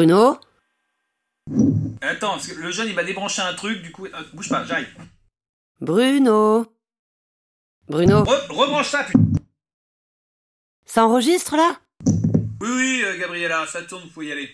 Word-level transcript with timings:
Bruno 0.00 0.36
Attends, 2.02 2.32
parce 2.32 2.48
que 2.48 2.60
le 2.60 2.70
jeune 2.70 2.88
il 2.88 2.94
m'a 2.94 3.02
débranché 3.02 3.40
un 3.40 3.54
truc, 3.54 3.80
du 3.80 3.90
coup. 3.92 4.04
euh, 4.04 4.10
bouge 4.34 4.50
pas, 4.50 4.62
j'arrive. 4.66 4.94
Bruno 5.80 6.66
Bruno 7.88 8.22
Re- 8.24 8.46
rebranche 8.52 8.90
ça, 8.90 9.04
putain. 9.04 9.20
Ça 10.84 11.06
enregistre 11.06 11.56
là? 11.56 11.78
Oui, 12.60 12.68
oui, 12.68 13.02
euh, 13.06 13.16
Gabriella, 13.18 13.64
ça 13.66 13.80
tourne, 13.84 14.06
faut 14.14 14.20
y 14.20 14.30
aller. 14.32 14.50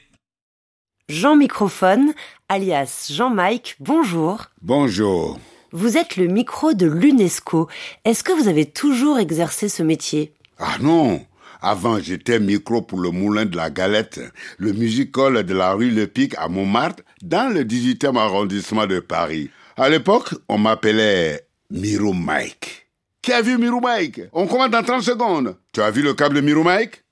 Jean 1.08 1.34
Microphone, 1.34 2.14
alias 2.48 3.08
Jean-Mike, 3.10 3.74
bonjour. 3.80 4.44
Bonjour. 4.60 5.40
Vous 5.72 5.96
êtes 5.96 6.16
le 6.18 6.28
micro 6.28 6.72
de 6.72 6.86
l'UNESCO. 6.86 7.68
Est-ce 8.04 8.22
que 8.22 8.30
vous 8.32 8.46
avez 8.46 8.70
toujours 8.70 9.18
exercé 9.18 9.68
ce 9.68 9.82
métier? 9.82 10.34
Ah 10.58 10.76
non, 10.80 11.26
avant 11.62 12.00
j'étais 12.00 12.40
micro 12.40 12.82
pour 12.82 13.00
le 13.00 13.10
Moulin 13.10 13.46
de 13.46 13.56
la 13.56 13.70
Galette, 13.70 14.20
le 14.58 14.72
music-hall 14.72 15.44
de 15.44 15.54
la 15.54 15.72
rue 15.72 15.90
Le 15.90 16.06
Pic 16.06 16.34
à 16.36 16.48
Montmartre, 16.48 17.02
dans 17.22 17.52
le 17.52 17.62
18e 17.62 18.18
arrondissement 18.18 18.86
de 18.86 19.00
Paris. 19.00 19.48
À 19.76 19.88
l'époque, 19.88 20.34
on 20.48 20.58
m'appelait 20.58 21.46
Miro 21.70 22.12
Mike. 22.12 22.88
Qui 23.22 23.32
a 23.32 23.40
vu 23.40 23.56
Miro 23.56 23.80
Mike? 23.80 24.22
On 24.32 24.46
commence 24.46 24.70
dans 24.70 24.82
30 24.82 25.02
secondes. 25.02 25.56
Tu 25.72 25.80
as 25.80 25.90
vu 25.90 26.02
le 26.02 26.12
câble 26.12 26.42
Miro 26.42 26.64
Mike? 26.64 27.04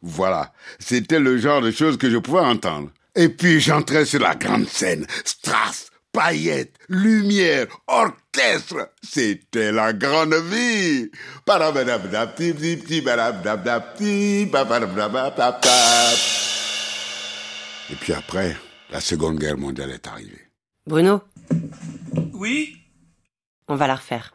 Voilà, 0.00 0.52
c'était 0.78 1.18
le 1.18 1.36
genre 1.36 1.60
de 1.60 1.72
choses 1.72 1.96
que 1.98 2.08
je 2.08 2.18
pouvais 2.18 2.40
entendre. 2.40 2.90
Et 3.16 3.28
puis 3.28 3.60
j'entrais 3.60 4.04
sur 4.04 4.20
la 4.20 4.34
grande 4.34 4.68
scène, 4.68 5.06
strass, 5.24 5.90
paillettes, 6.16 6.78
lumière, 6.88 7.66
orchestre. 7.86 8.90
C'était 9.02 9.70
la 9.70 9.92
grande 9.92 10.32
vie. 10.32 11.10
Et 17.90 17.94
puis 18.00 18.12
après, 18.14 18.56
la 18.90 19.00
Seconde 19.00 19.38
Guerre 19.38 19.58
mondiale 19.58 19.90
est 19.90 20.06
arrivée. 20.06 20.40
Bruno, 20.86 21.20
Oui? 22.32 22.76
On 23.68 23.74
va 23.74 23.86
la 23.86 23.96
refaire. 23.96 24.32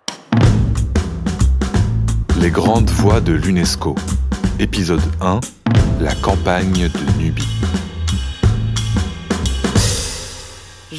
Les 2.40 2.52
grandes 2.52 2.90
voix 2.92 3.22
de 3.22 3.34
l'UNESCO. 3.34 3.96
Épisode 4.60 5.02
1. 5.20 5.40
La 6.00 6.14
campagne 6.16 6.90
de 6.90 7.18
Nubie. 7.20 7.48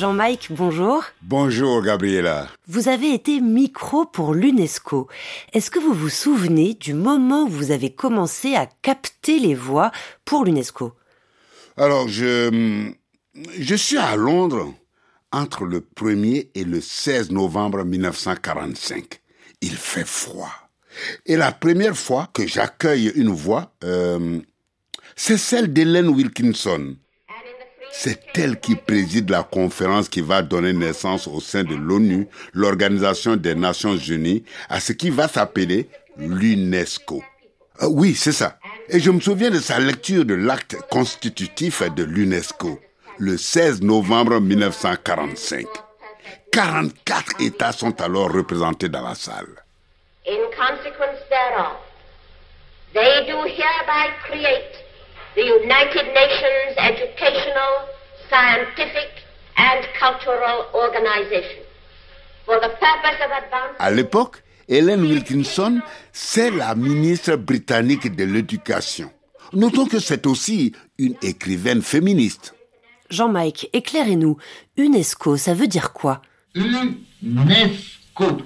Jean-Mike, 0.03 0.48
bonjour. 0.50 1.05
Bonjour 1.22 1.81
Gabriela. 1.81 2.48
Vous 2.67 2.89
avez 2.89 3.14
été 3.14 3.41
micro 3.41 4.05
pour 4.05 4.34
l'UNESCO. 4.34 5.06
Est-ce 5.53 5.70
que 5.70 5.78
vous 5.78 5.92
vous 5.92 6.08
souvenez 6.08 6.75
du 6.75 6.92
moment 6.92 7.45
où 7.45 7.48
vous 7.48 7.70
avez 7.70 7.91
commencé 7.91 8.56
à 8.56 8.67
capter 8.67 9.39
les 9.39 9.55
voix 9.55 9.92
pour 10.25 10.45
l'UNESCO? 10.45 10.92
Alors, 11.77 12.08
je, 12.08 12.91
je 13.56 13.75
suis 13.77 13.97
à 13.97 14.17
Londres 14.17 14.75
entre 15.30 15.67
le 15.67 15.78
1er 15.78 16.48
et 16.53 16.64
le 16.64 16.80
16 16.80 17.30
novembre 17.30 17.84
1945. 17.84 19.20
Il 19.61 19.77
fait 19.77 20.05
froid. 20.05 20.50
Et 21.27 21.36
la 21.36 21.53
première 21.53 21.97
fois 21.97 22.28
que 22.33 22.45
j'accueille 22.45 23.12
une 23.14 23.30
voix, 23.30 23.73
euh, 23.84 24.41
c'est 25.14 25.39
celle 25.39 25.73
d'Hélène 25.73 26.08
Wilkinson. 26.08 26.97
C'est 27.95 28.39
elle 28.39 28.59
qui 28.59 28.75
préside 28.75 29.29
la 29.29 29.43
conférence 29.43 30.09
qui 30.09 30.23
va 30.23 30.41
donner 30.41 30.73
naissance 30.73 31.29
au 31.29 31.41
sein 31.41 31.62
de 31.62 31.75
l'ONU, 31.75 32.27
l'Organisation 32.55 33.37
des 33.37 33.55
Nations 33.55 33.97
Unies, 33.97 34.45
à 34.71 34.81
ce 34.81 34.95
qui 34.95 35.11
va 35.11 35.29
s'appeler 35.29 35.89
l'UNESCO. 36.17 37.23
Euh, 37.83 37.87
oui, 37.91 38.15
c'est 38.15 38.33
ça. 38.33 38.59
Et 38.89 38.98
je 38.98 39.11
me 39.11 39.20
souviens 39.20 39.51
de 39.51 39.59
sa 39.61 39.79
lecture 39.79 40.25
de 40.25 40.33
l'acte 40.35 40.77
constitutif 40.91 41.83
de 41.95 42.02
l'UNESCO, 42.02 42.81
le 43.19 43.36
16 43.36 43.83
novembre 43.83 44.41
1945. 44.41 45.67
44 46.51 47.42
États 47.42 47.73
sont 47.73 48.01
alors 48.01 48.33
représentés 48.33 48.89
dans 48.89 49.02
la 49.07 49.14
salle. 49.14 49.63
In 50.27 50.51
consequence 50.57 51.19
thereof, 51.29 51.77
they 52.95 53.27
do 53.27 53.36
hereby 53.45 54.13
create 54.25 54.83
the 55.35 55.43
United 55.43 56.07
Nations 56.15 56.77
Educational, 56.79 57.73
Scientific, 58.29 59.11
and 59.57 59.87
Cultural 59.98 60.67
Organization 60.75 61.63
for 62.45 62.61
the 62.61 62.69
purpose 62.69 63.19
of 63.25 63.31
advancing. 63.31 63.77
À 63.79 63.91
l'époque, 63.91 64.43
Hélène 64.69 65.03
Wilkinson, 65.03 65.81
c'est 66.13 66.51
la 66.51 66.75
ministre 66.75 67.37
britannique 67.37 68.15
de 68.15 68.25
l'Éducation. 68.25 69.11
Notons 69.53 69.87
que 69.87 69.98
c'est 69.98 70.27
aussi 70.27 70.73
une 70.98 71.15
écrivaine 71.23 71.83
féministe. 71.83 72.55
Jean-Mike, 73.11 73.69
éclairez-nous. 73.75 74.39
UNESCO, 74.79 75.37
ça 75.37 75.53
veut 75.53 75.67
dire 75.67 75.93
quoi? 75.93 76.23
UNESCO. 76.55 78.39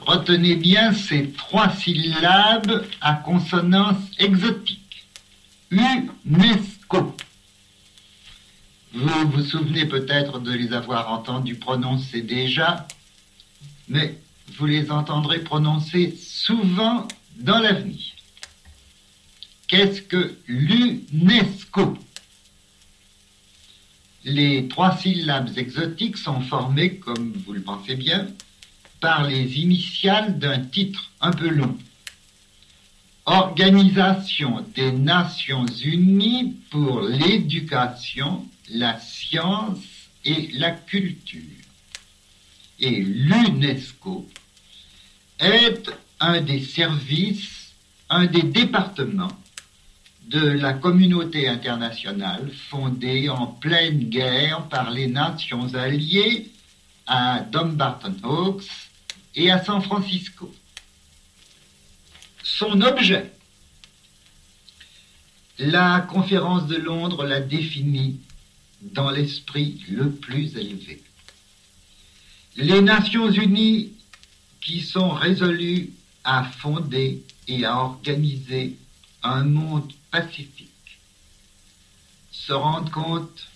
Retenez 0.00 0.56
bien 0.56 0.92
ces 0.92 1.30
trois 1.30 1.70
syllabes 1.70 2.84
à 3.00 3.14
consonance 3.14 3.96
exotique. 4.18 4.83
UNESCO. 5.74 7.16
Vous 8.92 9.30
vous 9.32 9.42
souvenez 9.42 9.86
peut-être 9.86 10.38
de 10.38 10.52
les 10.52 10.72
avoir 10.72 11.10
entendus 11.10 11.56
prononcer 11.56 12.22
déjà, 12.22 12.86
mais 13.88 14.20
vous 14.56 14.66
les 14.66 14.92
entendrez 14.92 15.40
prononcer 15.40 16.16
souvent 16.16 17.08
dans 17.38 17.58
l'avenir. 17.58 18.04
Qu'est-ce 19.66 20.02
que 20.02 20.36
l'UNESCO? 20.46 21.98
Les 24.24 24.68
trois 24.68 24.96
syllabes 24.96 25.50
exotiques 25.56 26.16
sont 26.16 26.40
formées, 26.40 26.98
comme 26.98 27.32
vous 27.44 27.52
le 27.52 27.62
pensez 27.62 27.96
bien, 27.96 28.28
par 29.00 29.24
les 29.24 29.58
initiales 29.58 30.38
d'un 30.38 30.60
titre 30.60 31.10
un 31.20 31.32
peu 31.32 31.48
long. 31.48 31.76
Organisation 33.26 34.66
des 34.74 34.92
Nations 34.92 35.64
Unies 35.82 36.56
pour 36.70 37.00
l'éducation, 37.00 38.46
la 38.68 39.00
science 39.00 39.78
et 40.26 40.50
la 40.52 40.72
culture. 40.72 41.40
Et 42.80 42.90
l'UNESCO 43.00 44.28
est 45.38 45.90
un 46.20 46.42
des 46.42 46.60
services, 46.60 47.72
un 48.10 48.26
des 48.26 48.42
départements 48.42 49.38
de 50.28 50.40
la 50.40 50.74
communauté 50.74 51.48
internationale 51.48 52.50
fondée 52.68 53.30
en 53.30 53.46
pleine 53.46 54.10
guerre 54.10 54.64
par 54.68 54.90
les 54.90 55.06
nations 55.06 55.74
alliées 55.74 56.50
à 57.06 57.40
Dumbarton 57.40 58.16
Oaks 58.22 58.64
et 59.34 59.50
à 59.50 59.64
San 59.64 59.80
Francisco. 59.80 60.54
Son 62.44 62.82
objet, 62.82 63.32
la 65.58 66.00
conférence 66.00 66.66
de 66.66 66.76
Londres 66.76 67.24
l'a 67.24 67.40
défini 67.40 68.20
dans 68.82 69.10
l'esprit 69.10 69.82
le 69.88 70.10
plus 70.10 70.54
élevé. 70.56 71.02
Les 72.56 72.82
Nations 72.82 73.30
Unies 73.30 73.92
qui 74.60 74.82
sont 74.82 75.08
résolues 75.08 75.90
à 76.22 76.44
fonder 76.44 77.22
et 77.48 77.64
à 77.64 77.78
organiser 77.78 78.76
un 79.22 79.44
monde 79.44 79.90
pacifique 80.10 80.70
se 82.30 82.52
rendent 82.52 82.90
compte 82.90 83.48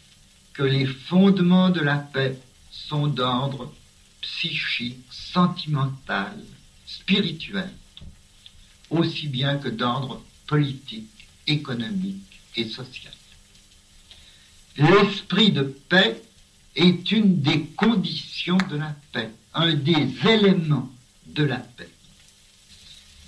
que 0.54 0.62
les 0.62 0.86
fondements 0.86 1.68
de 1.68 1.80
la 1.80 1.98
paix 1.98 2.38
sont 2.70 3.06
d'ordre 3.06 3.70
psychique, 4.22 5.04
sentimental, 5.10 6.38
spirituel, 6.86 7.70
aussi 8.90 9.28
bien 9.28 9.56
que 9.56 9.68
d'ordre 9.68 10.22
politique, 10.46 11.08
économique 11.46 12.40
et 12.56 12.68
social. 12.68 13.12
L'esprit 14.76 15.50
de 15.50 15.62
paix 15.62 16.22
est 16.76 17.10
une 17.10 17.40
des 17.40 17.64
conditions 17.76 18.58
de 18.70 18.76
la 18.76 18.94
paix, 19.12 19.30
un 19.54 19.74
des 19.74 20.08
éléments 20.28 20.90
de 21.26 21.44
la 21.44 21.58
paix. 21.58 21.90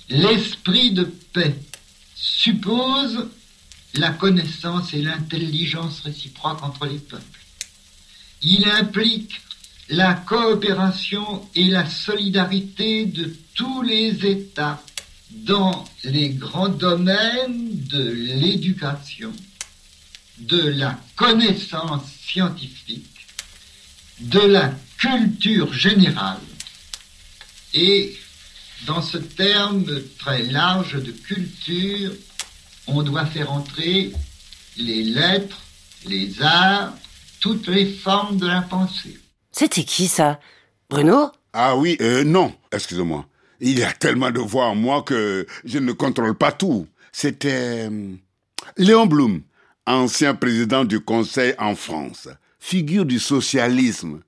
L'esprit 0.08 0.92
de 0.92 1.04
paix 1.04 1.56
suppose 2.14 3.28
la 3.94 4.10
connaissance 4.10 4.94
et 4.94 5.02
l'intelligence 5.02 6.00
réciproque 6.00 6.62
entre 6.62 6.86
les 6.86 6.98
peuples. 6.98 7.40
Il 8.42 8.66
implique 8.68 9.40
la 9.88 10.14
coopération 10.14 11.48
et 11.54 11.66
la 11.66 11.88
solidarité 11.88 13.06
de 13.06 13.34
tous 13.54 13.82
les 13.82 14.24
États 14.24 14.80
dans 15.30 15.84
les 16.04 16.30
grands 16.30 16.68
domaines 16.68 17.70
de 17.88 18.10
l'éducation, 18.10 19.32
de 20.38 20.60
la 20.60 20.98
connaissance 21.16 22.04
scientifique, 22.26 23.26
de 24.20 24.40
la 24.40 24.72
culture 24.98 25.72
générale 25.72 26.40
et 27.74 28.16
dans 28.86 29.02
ce 29.02 29.18
terme 29.18 29.84
très 30.18 30.42
large 30.42 30.94
de 30.94 31.12
culture, 31.12 32.12
on 32.86 33.02
doit 33.02 33.26
faire 33.26 33.52
entrer 33.52 34.12
les 34.76 35.02
lettres, 35.02 35.60
les 36.06 36.40
arts, 36.42 36.94
toutes 37.40 37.68
les 37.68 37.86
formes 37.86 38.38
de 38.38 38.46
la 38.46 38.62
pensée. 38.62 39.18
C'était 39.52 39.84
qui 39.84 40.08
ça? 40.08 40.40
Bruno? 40.88 41.30
Ah 41.52 41.76
oui, 41.76 41.96
euh, 42.00 42.24
non, 42.24 42.54
excusez-moi. 42.72 43.26
Il 43.60 43.78
y 43.78 43.82
a 43.82 43.92
tellement 43.92 44.30
de 44.30 44.40
voix 44.40 44.66
en 44.66 44.74
moi 44.74 45.02
que 45.02 45.46
je 45.64 45.78
ne 45.78 45.92
contrôle 45.92 46.34
pas 46.34 46.52
tout. 46.52 46.86
C'était 47.12 47.88
euh, 47.90 48.14
Léon 48.78 49.06
Blum, 49.06 49.42
ancien 49.86 50.34
président 50.34 50.84
du 50.84 51.00
Conseil 51.00 51.54
en 51.58 51.74
France, 51.74 52.28
figure 52.58 53.04
du 53.04 53.18
socialisme. 53.18 54.20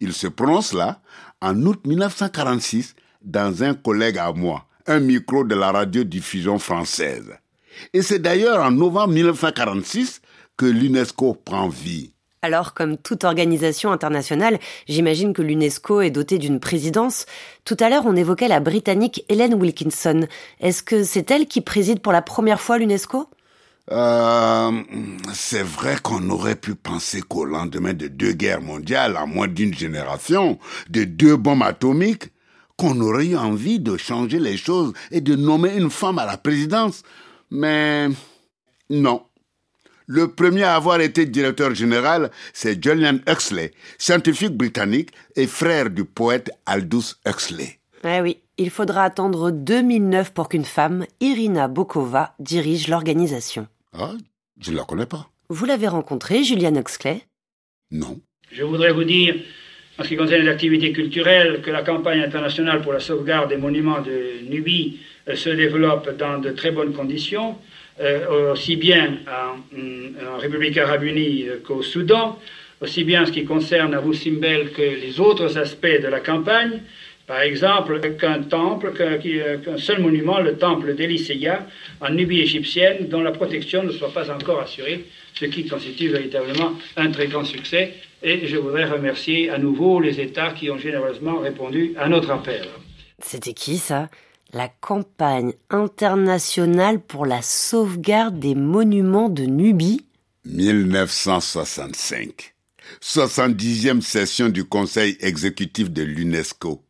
Il 0.00 0.12
se 0.12 0.26
prononce 0.26 0.72
là, 0.72 1.00
en 1.40 1.54
août 1.62 1.80
1946, 1.86 2.96
dans 3.22 3.62
un 3.62 3.74
collègue 3.74 4.18
à 4.18 4.32
moi, 4.32 4.66
un 4.86 4.98
micro 4.98 5.44
de 5.44 5.54
la 5.54 5.70
radiodiffusion 5.70 6.58
française. 6.58 7.30
Et 7.92 8.02
c'est 8.02 8.18
d'ailleurs 8.18 8.64
en 8.64 8.72
novembre 8.72 9.14
1946 9.14 10.20
que 10.56 10.66
l'UNESCO 10.66 11.34
prend 11.34 11.68
vie. 11.68 12.12
Alors, 12.42 12.72
comme 12.72 12.96
toute 12.96 13.24
organisation 13.24 13.92
internationale, 13.92 14.58
j'imagine 14.88 15.34
que 15.34 15.42
l'UNESCO 15.42 16.00
est 16.00 16.10
dotée 16.10 16.38
d'une 16.38 16.58
présidence. 16.58 17.26
Tout 17.66 17.76
à 17.80 17.90
l'heure, 17.90 18.06
on 18.06 18.16
évoquait 18.16 18.48
la 18.48 18.60
Britannique 18.60 19.24
Helen 19.28 19.52
Wilkinson. 19.54 20.26
Est-ce 20.58 20.82
que 20.82 21.04
c'est 21.04 21.30
elle 21.30 21.46
qui 21.46 21.60
préside 21.60 22.00
pour 22.00 22.12
la 22.12 22.22
première 22.22 22.62
fois 22.62 22.78
l'UNESCO? 22.78 23.28
Euh, 23.92 24.70
c'est 25.34 25.62
vrai 25.62 25.96
qu'on 26.02 26.30
aurait 26.30 26.56
pu 26.56 26.74
penser 26.74 27.20
qu'au 27.20 27.44
lendemain 27.44 27.92
de 27.92 28.08
deux 28.08 28.32
guerres 28.32 28.62
mondiales, 28.62 29.18
à 29.18 29.26
moins 29.26 29.48
d'une 29.48 29.74
génération, 29.74 30.58
de 30.88 31.04
deux 31.04 31.36
bombes 31.36 31.62
atomiques, 31.62 32.30
qu'on 32.78 32.98
aurait 33.00 33.26
eu 33.26 33.36
envie 33.36 33.80
de 33.80 33.98
changer 33.98 34.38
les 34.38 34.56
choses 34.56 34.94
et 35.10 35.20
de 35.20 35.36
nommer 35.36 35.76
une 35.76 35.90
femme 35.90 36.18
à 36.18 36.24
la 36.24 36.38
présidence. 36.38 37.02
Mais 37.50 38.08
non. 38.88 39.24
Le 40.12 40.26
premier 40.26 40.64
à 40.64 40.74
avoir 40.74 41.00
été 41.00 41.24
directeur 41.24 41.72
général, 41.72 42.32
c'est 42.52 42.82
Julian 42.82 43.18
Huxley, 43.28 43.70
scientifique 43.96 44.56
britannique 44.56 45.10
et 45.36 45.46
frère 45.46 45.88
du 45.88 46.04
poète 46.04 46.50
Aldous 46.66 47.14
Huxley. 47.24 47.78
Eh 48.02 48.20
oui, 48.20 48.38
il 48.58 48.70
faudra 48.70 49.04
attendre 49.04 49.52
2009 49.52 50.32
pour 50.34 50.48
qu'une 50.48 50.64
femme, 50.64 51.06
Irina 51.20 51.68
Bokova, 51.68 52.34
dirige 52.40 52.88
l'organisation. 52.88 53.68
Ah, 53.92 54.14
je 54.60 54.72
ne 54.72 54.78
la 54.78 54.82
connais 54.82 55.06
pas. 55.06 55.30
Vous 55.48 55.64
l'avez 55.64 55.86
rencontré, 55.86 56.42
Julian 56.42 56.74
Huxley? 56.74 57.22
Non. 57.92 58.18
Je 58.50 58.64
voudrais 58.64 58.92
vous 58.92 59.04
dire, 59.04 59.36
en 59.96 60.02
ce 60.02 60.08
qui 60.08 60.16
concerne 60.16 60.42
les 60.42 60.50
activités 60.50 60.92
culturelles, 60.92 61.62
que 61.62 61.70
la 61.70 61.84
campagne 61.84 62.20
internationale 62.20 62.82
pour 62.82 62.92
la 62.92 62.98
sauvegarde 62.98 63.50
des 63.50 63.58
monuments 63.58 64.00
de 64.00 64.40
Nubie 64.50 64.98
euh, 65.28 65.36
se 65.36 65.50
développe 65.50 66.16
dans 66.18 66.38
de 66.38 66.50
très 66.50 66.72
bonnes 66.72 66.94
conditions, 66.94 67.58
euh, 68.00 68.52
aussi 68.52 68.76
bien 68.76 69.18
en, 69.28 70.38
République 70.38 70.78
arabe 70.78 71.02
unie 71.04 71.46
euh, 71.48 71.58
qu'au 71.62 71.82
Soudan, 71.82 72.38
aussi 72.80 73.04
bien 73.04 73.22
en 73.22 73.26
ce 73.26 73.32
qui 73.32 73.44
concerne 73.44 73.92
Abu 73.92 74.14
Simbel 74.14 74.72
que 74.72 74.80
les 74.80 75.20
autres 75.20 75.58
aspects 75.58 76.00
de 76.02 76.08
la 76.08 76.20
campagne. 76.20 76.80
Par 77.26 77.42
exemple, 77.42 78.00
qu'un 78.18 78.42
temple, 78.42 78.92
qu'un 78.92 79.76
seul 79.76 80.00
monument, 80.00 80.40
le 80.40 80.56
temple 80.56 80.94
d'Eliseia, 80.94 81.66
en 82.00 82.10
Nubie 82.10 82.40
égyptienne, 82.40 83.06
dont 83.08 83.20
la 83.20 83.30
protection 83.30 83.84
ne 83.84 83.92
soit 83.92 84.12
pas 84.12 84.30
encore 84.30 84.60
assurée, 84.60 85.04
ce 85.34 85.44
qui 85.44 85.68
constitue 85.68 86.08
véritablement 86.08 86.72
un 86.96 87.10
très 87.10 87.28
grand 87.28 87.44
succès. 87.44 87.94
Et 88.22 88.46
je 88.46 88.56
voudrais 88.56 88.86
remercier 88.86 89.48
à 89.50 89.58
nouveau 89.58 90.00
les 90.00 90.20
États 90.20 90.50
qui 90.50 90.70
ont 90.70 90.78
généreusement 90.78 91.38
répondu 91.38 91.92
à 91.98 92.08
notre 92.08 92.30
appel. 92.30 92.66
C'était 93.20 93.54
qui 93.54 93.76
ça? 93.76 94.08
La 94.52 94.68
campagne 94.68 95.52
internationale 95.70 97.00
pour 97.00 97.24
la 97.24 97.40
sauvegarde 97.40 98.40
des 98.40 98.56
monuments 98.56 99.28
de 99.28 99.44
Nubie 99.44 100.04
1965. 100.44 102.56
70e 103.00 104.00
session 104.00 104.48
du 104.48 104.64
Conseil 104.64 105.16
exécutif 105.20 105.92
de 105.92 106.02
l'UNESCO. 106.02 106.82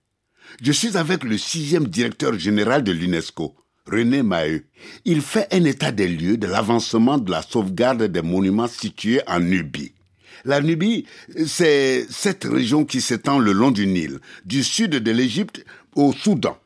Je 0.63 0.73
suis 0.73 0.97
avec 0.97 1.23
le 1.23 1.37
sixième 1.37 1.87
directeur 1.87 2.39
général 2.39 2.83
de 2.83 2.93
l'UNESCO, 2.93 3.55
René 3.87 4.23
Maheu. 4.23 4.65
Il 5.05 5.21
fait 5.21 5.47
un 5.53 5.65
état 5.65 5.93
des 5.93 6.09
lieux 6.09 6.39
de 6.39 6.47
l'avancement 6.47 7.19
de 7.19 7.31
la 7.31 7.43
sauvegarde 7.43 8.05
des 8.05 8.23
monuments 8.23 8.69
situés 8.69 9.21
en 9.27 9.41
Nubie. 9.41 9.93
La 10.47 10.63
Nubie, 10.63 11.05
c'est 11.47 12.07
cette 12.09 12.45
région 12.45 12.87
qui 12.87 13.03
s'étend 13.03 13.39
le 13.39 13.53
long 13.53 13.71
du 13.71 13.87
Nil, 13.87 14.21
du 14.47 14.65
sud 14.65 14.93
de 14.93 15.11
l'Égypte 15.11 15.63
au 15.95 16.15
Soudan. 16.15 16.57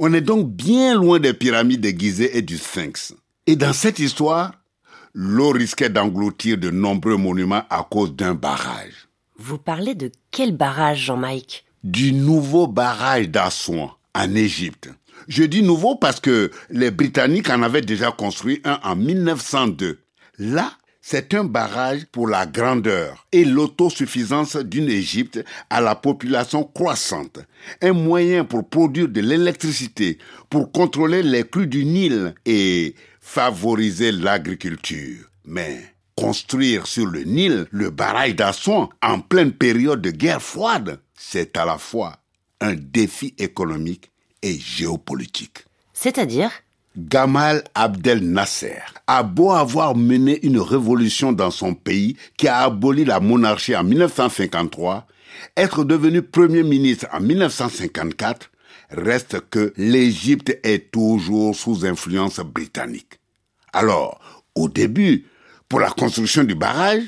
On 0.00 0.12
est 0.12 0.20
donc 0.20 0.48
bien 0.48 0.94
loin 0.94 1.18
des 1.18 1.34
pyramides 1.34 1.80
de 1.80 1.88
Gizeh 1.88 2.30
et 2.32 2.42
du 2.42 2.56
Sphinx. 2.56 3.14
Et 3.48 3.56
dans 3.56 3.72
cette 3.72 3.98
histoire, 3.98 4.52
l'eau 5.12 5.50
risquait 5.50 5.88
d'engloutir 5.88 6.56
de 6.56 6.70
nombreux 6.70 7.16
monuments 7.16 7.64
à 7.68 7.84
cause 7.90 8.14
d'un 8.14 8.34
barrage. 8.34 9.08
Vous 9.38 9.58
parlez 9.58 9.96
de 9.96 10.12
quel 10.30 10.56
barrage, 10.56 11.06
Jean-Mike? 11.06 11.64
Du 11.82 12.12
nouveau 12.12 12.68
barrage 12.68 13.28
d'Assouan 13.28 13.90
en 14.14 14.34
Égypte. 14.36 14.88
Je 15.26 15.42
dis 15.42 15.62
nouveau 15.62 15.96
parce 15.96 16.20
que 16.20 16.52
les 16.70 16.92
Britanniques 16.92 17.50
en 17.50 17.62
avaient 17.62 17.80
déjà 17.80 18.12
construit 18.12 18.60
un 18.62 18.78
en 18.84 18.94
1902. 18.94 19.98
Là, 20.38 20.70
c'est 21.10 21.32
un 21.32 21.44
barrage 21.44 22.04
pour 22.12 22.28
la 22.28 22.44
grandeur 22.44 23.26
et 23.32 23.46
l'autosuffisance 23.46 24.56
d'une 24.56 24.90
Égypte 24.90 25.42
à 25.70 25.80
la 25.80 25.94
population 25.94 26.64
croissante. 26.64 27.38
Un 27.80 27.94
moyen 27.94 28.44
pour 28.44 28.68
produire 28.68 29.08
de 29.08 29.22
l'électricité, 29.22 30.18
pour 30.50 30.70
contrôler 30.70 31.22
les 31.22 31.48
crues 31.48 31.66
du 31.66 31.86
Nil 31.86 32.34
et 32.44 32.94
favoriser 33.22 34.12
l'agriculture. 34.12 35.30
Mais 35.46 35.82
construire 36.14 36.86
sur 36.86 37.06
le 37.06 37.24
Nil 37.24 37.64
le 37.70 37.88
barrage 37.88 38.36
d'Assouan 38.36 38.90
en 39.00 39.20
pleine 39.20 39.52
période 39.52 40.02
de 40.02 40.10
guerre 40.10 40.42
froide, 40.42 41.00
c'est 41.14 41.56
à 41.56 41.64
la 41.64 41.78
fois 41.78 42.18
un 42.60 42.74
défi 42.74 43.34
économique 43.38 44.10
et 44.42 44.58
géopolitique. 44.58 45.64
C'est-à-dire? 45.94 46.50
Gamal 46.98 47.62
Abdel 47.76 48.24
Nasser 48.24 48.82
a 49.06 49.22
beau 49.22 49.52
avoir 49.52 49.94
mené 49.94 50.44
une 50.44 50.58
révolution 50.58 51.30
dans 51.30 51.52
son 51.52 51.72
pays 51.72 52.16
qui 52.36 52.48
a 52.48 52.58
aboli 52.58 53.04
la 53.04 53.20
monarchie 53.20 53.76
en 53.76 53.84
1953, 53.84 55.06
être 55.56 55.84
devenu 55.84 56.22
Premier 56.22 56.64
ministre 56.64 57.06
en 57.12 57.20
1954, 57.20 58.50
reste 58.90 59.48
que 59.48 59.72
l'Égypte 59.76 60.58
est 60.64 60.90
toujours 60.90 61.54
sous 61.54 61.86
influence 61.86 62.40
britannique. 62.40 63.20
Alors, 63.72 64.18
au 64.56 64.68
début, 64.68 65.26
pour 65.68 65.78
la 65.78 65.90
construction 65.90 66.42
du 66.42 66.56
barrage, 66.56 67.04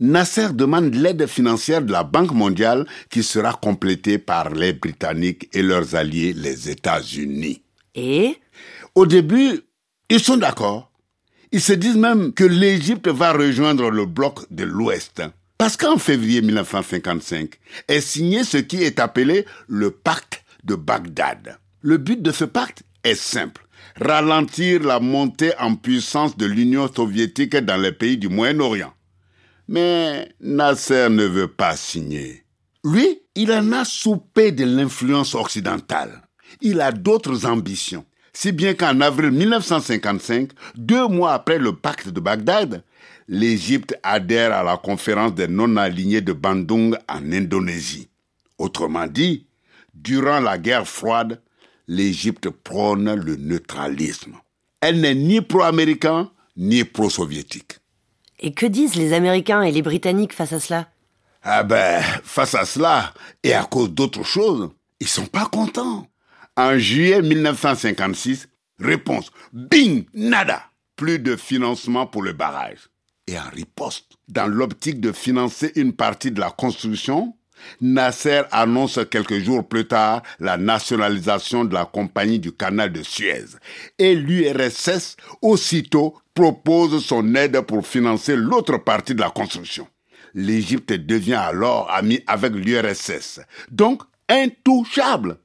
Nasser 0.00 0.48
demande 0.52 0.94
l'aide 0.94 1.26
financière 1.26 1.80
de 1.80 1.92
la 1.92 2.04
Banque 2.04 2.32
mondiale 2.32 2.86
qui 3.08 3.22
sera 3.22 3.54
complétée 3.54 4.18
par 4.18 4.50
les 4.50 4.74
Britanniques 4.74 5.48
et 5.54 5.62
leurs 5.62 5.94
alliés, 5.94 6.34
les 6.34 6.68
États-Unis. 6.68 7.62
Et? 7.94 8.36
Au 8.94 9.06
début, 9.06 9.60
ils 10.08 10.20
sont 10.20 10.36
d'accord. 10.36 10.90
Ils 11.52 11.60
se 11.60 11.72
disent 11.72 11.96
même 11.96 12.32
que 12.32 12.44
l'Égypte 12.44 13.08
va 13.08 13.32
rejoindre 13.32 13.90
le 13.90 14.06
bloc 14.06 14.40
de 14.50 14.64
l'Ouest. 14.64 15.22
Parce 15.58 15.76
qu'en 15.76 15.98
février 15.98 16.42
1955 16.42 17.58
est 17.88 18.00
signé 18.00 18.44
ce 18.44 18.56
qui 18.56 18.82
est 18.82 18.98
appelé 18.98 19.46
le 19.68 19.90
pacte 19.90 20.42
de 20.64 20.74
Bagdad. 20.74 21.58
Le 21.82 21.96
but 21.96 22.22
de 22.22 22.32
ce 22.32 22.44
pacte 22.44 22.82
est 23.04 23.14
simple 23.14 23.66
ralentir 24.00 24.82
la 24.82 25.00
montée 25.00 25.52
en 25.58 25.74
puissance 25.74 26.36
de 26.36 26.46
l'Union 26.46 26.90
soviétique 26.92 27.56
dans 27.56 27.76
les 27.76 27.92
pays 27.92 28.16
du 28.16 28.28
Moyen-Orient. 28.28 28.92
Mais 29.68 30.32
Nasser 30.40 31.08
ne 31.10 31.24
veut 31.24 31.48
pas 31.48 31.76
signer. 31.76 32.44
Lui, 32.84 33.20
il 33.34 33.52
en 33.52 33.72
a 33.72 33.84
soupé 33.84 34.52
de 34.52 34.64
l'influence 34.64 35.34
occidentale. 35.34 36.22
Il 36.60 36.80
a 36.80 36.92
d'autres 36.92 37.46
ambitions. 37.46 38.04
Si 38.32 38.52
bien 38.52 38.74
qu'en 38.74 39.00
avril 39.00 39.30
1955, 39.32 40.50
deux 40.76 41.08
mois 41.08 41.32
après 41.32 41.58
le 41.58 41.74
pacte 41.74 42.08
de 42.08 42.20
Bagdad, 42.20 42.82
l'Égypte 43.28 43.96
adhère 44.02 44.52
à 44.52 44.62
la 44.62 44.76
conférence 44.76 45.34
des 45.34 45.48
non-alignés 45.48 46.20
de 46.20 46.32
Bandung 46.32 46.96
en 47.08 47.32
Indonésie. 47.32 48.08
Autrement 48.58 49.06
dit, 49.06 49.46
durant 49.94 50.40
la 50.40 50.58
guerre 50.58 50.86
froide, 50.86 51.40
l'Égypte 51.88 52.48
prône 52.50 53.14
le 53.14 53.36
neutralisme. 53.36 54.36
Elle 54.80 55.00
n'est 55.00 55.14
ni 55.14 55.40
pro-américain 55.40 56.30
ni 56.56 56.84
pro-soviétique. 56.84 57.78
Et 58.38 58.52
que 58.52 58.66
disent 58.66 58.96
les 58.96 59.12
Américains 59.12 59.62
et 59.62 59.72
les 59.72 59.82
Britanniques 59.82 60.32
face 60.32 60.52
à 60.52 60.60
cela? 60.60 60.88
Ah 61.42 61.62
ben, 61.62 62.02
face 62.22 62.54
à 62.54 62.64
cela, 62.64 63.12
et 63.42 63.54
à 63.54 63.64
cause 63.64 63.90
d'autres 63.90 64.24
choses, 64.24 64.70
ils 65.00 65.08
sont 65.08 65.26
pas 65.26 65.46
contents. 65.46 66.06
En 66.62 66.78
juillet 66.78 67.22
1956, 67.22 68.46
réponse, 68.78 69.32
bing, 69.50 70.04
nada, 70.12 70.62
plus 70.94 71.18
de 71.18 71.34
financement 71.34 72.06
pour 72.06 72.22
le 72.22 72.34
barrage. 72.34 72.90
Et 73.26 73.38
en 73.38 73.48
riposte, 73.50 74.18
dans 74.28 74.46
l'optique 74.46 75.00
de 75.00 75.10
financer 75.10 75.72
une 75.76 75.94
partie 75.94 76.30
de 76.30 76.38
la 76.38 76.50
construction, 76.50 77.34
Nasser 77.80 78.42
annonce 78.52 79.00
quelques 79.10 79.38
jours 79.38 79.66
plus 79.66 79.86
tard 79.86 80.22
la 80.38 80.58
nationalisation 80.58 81.64
de 81.64 81.72
la 81.72 81.86
compagnie 81.86 82.38
du 82.38 82.52
canal 82.52 82.92
de 82.92 83.02
Suez. 83.02 83.56
Et 83.98 84.14
l'URSS, 84.14 85.16
aussitôt, 85.40 86.18
propose 86.34 87.02
son 87.02 87.36
aide 87.36 87.58
pour 87.62 87.86
financer 87.86 88.36
l'autre 88.36 88.76
partie 88.76 89.14
de 89.14 89.22
la 89.22 89.30
construction. 89.30 89.88
L'Égypte 90.34 90.92
devient 90.92 91.40
alors 91.40 91.90
amie 91.90 92.20
avec 92.26 92.52
l'URSS, 92.52 93.40
donc 93.70 94.02
intouchable, 94.28 95.38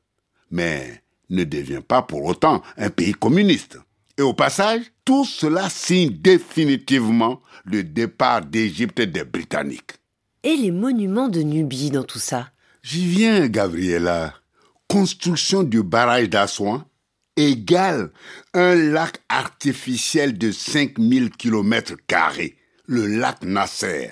mais 0.52 1.05
ne 1.30 1.44
devient 1.44 1.82
pas 1.86 2.02
pour 2.02 2.24
autant 2.26 2.62
un 2.78 2.90
pays 2.90 3.14
communiste. 3.14 3.78
Et 4.18 4.22
au 4.22 4.34
passage, 4.34 4.82
tout 5.04 5.26
cela 5.26 5.70
signe 5.70 6.18
définitivement 6.22 7.42
le 7.66 7.84
départ 7.84 8.46
d'Égypte 8.46 9.02
des 9.02 9.24
Britanniques. 9.24 9.94
Et 10.44 10.56
les 10.56 10.72
monuments 10.72 11.28
de 11.28 11.42
Nubie 11.42 11.92
dans 11.92 12.04
tout 12.04 12.20
ça? 12.20 12.52
J'y 12.82 13.06
viens, 13.06 13.48
Gabriela. 13.48 14.34
Construction 14.88 15.64
du 15.64 15.82
barrage 15.82 16.30
d'Assouan 16.30 16.86
égale 17.36 18.12
un 18.54 18.76
lac 18.76 19.22
artificiel 19.30 20.38
de 20.38 20.52
5000 20.52 21.32
km 21.32 21.96
carrés, 22.08 22.58
le 22.86 23.08
lac 23.08 23.44
Nasser, 23.44 24.12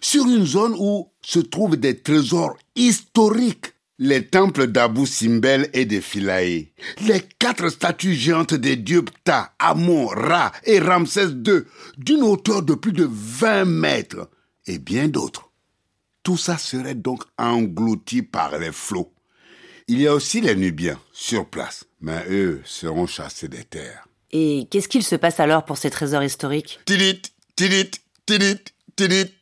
sur 0.00 0.24
une 0.26 0.46
zone 0.46 0.74
où 0.78 1.10
se 1.22 1.38
trouvent 1.38 1.76
des 1.76 2.00
trésors 2.00 2.56
historiques 2.74 3.74
les 4.00 4.26
temples 4.26 4.66
d'Abu 4.66 5.06
Simbel 5.06 5.68
et 5.74 5.84
de 5.84 6.00
Philae, 6.00 6.72
les 7.06 7.20
quatre 7.38 7.68
statues 7.68 8.14
géantes 8.14 8.54
des 8.54 8.76
dieux 8.76 9.04
Ptah, 9.04 9.52
Amon, 9.58 10.06
Ra 10.06 10.52
et 10.64 10.80
Ramsès 10.80 11.28
II, 11.28 11.60
d'une 11.98 12.22
hauteur 12.22 12.62
de 12.62 12.74
plus 12.74 12.92
de 12.92 13.06
20 13.08 13.66
mètres, 13.66 14.30
et 14.66 14.78
bien 14.78 15.06
d'autres. 15.06 15.50
Tout 16.22 16.38
ça 16.38 16.56
serait 16.56 16.94
donc 16.94 17.22
englouti 17.36 18.22
par 18.22 18.58
les 18.58 18.72
flots. 18.72 19.12
Il 19.86 20.00
y 20.00 20.06
a 20.06 20.14
aussi 20.14 20.40
les 20.40 20.54
Nubiens 20.54 20.98
sur 21.12 21.46
place, 21.46 21.84
mais 22.00 22.24
eux 22.30 22.62
seront 22.64 23.06
chassés 23.06 23.48
des 23.48 23.64
terres. 23.64 24.08
Et 24.30 24.66
qu'est-ce 24.70 24.88
qu'il 24.88 25.02
se 25.02 25.16
passe 25.16 25.40
alors 25.40 25.64
pour 25.64 25.76
ces 25.76 25.90
trésors 25.90 26.22
historiques? 26.22 26.80
Tilit, 26.86 27.20
tilit, 27.54 27.90
tilit. 28.24 28.60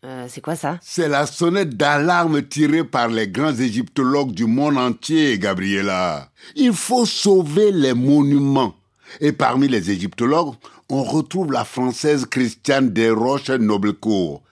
Euh, 0.05 0.27
c'est 0.29 0.41
quoi 0.41 0.57
ça? 0.57 0.79
C'est 0.83 1.09
la 1.09 1.27
sonnette 1.27 1.77
d'alarme 1.77 2.43
tirée 2.43 2.85
par 2.85 3.09
les 3.09 3.29
grands 3.29 3.55
égyptologues 3.55 4.33
du 4.33 4.47
monde 4.47 4.79
entier, 4.79 5.39
Gabriela. 5.39 6.31
Il 6.55 6.73
faut 6.73 7.07
sauver 7.07 7.73
les 7.73 7.95
monuments. 7.95 8.75
Et 9.21 9.33
parmi 9.33 9.69
les 9.69 9.91
égyptologues, 9.91 10.55
on 10.91 11.03
retrouve 11.03 11.53
la 11.53 11.65
française 11.65 12.27
Christiane 12.27 12.91
Desroches 12.91 13.51
Noblecourt. 13.51 14.43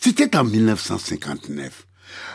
C'était 0.00 0.36
en 0.36 0.44
1959, 0.44 1.86